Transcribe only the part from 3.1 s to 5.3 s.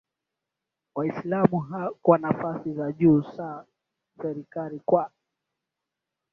za serikali kwa